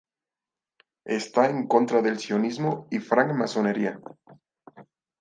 [1.05, 4.01] Está en contra del sionismo y la francmasonería.